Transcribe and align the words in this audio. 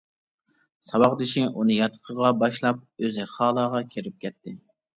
ساۋاقدىشى 0.87 1.43
ئۇنى 1.59 1.75
ياتىقىغا 1.81 2.33
باشلاپ، 2.41 2.81
ئۆزى 3.05 3.29
خالاغا 3.37 3.87
كىرىپ 3.95 4.21
كەتتى. 4.27 4.59